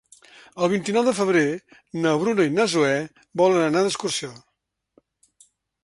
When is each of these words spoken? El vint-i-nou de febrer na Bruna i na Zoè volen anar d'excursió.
El 0.61 0.69
vint-i-nou 0.71 1.03
de 1.07 1.13
febrer 1.17 1.43
na 2.05 2.15
Bruna 2.23 2.47
i 2.51 2.55
na 2.55 2.67
Zoè 2.73 2.97
volen 3.43 3.63
anar 3.67 3.85
d'excursió. 3.89 4.35